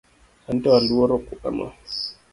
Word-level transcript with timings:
Anto 0.49 0.67
aluoro 0.77 1.15
kuano 1.25 1.67